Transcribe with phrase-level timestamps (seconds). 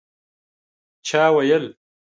[1.07, 1.65] چا ویل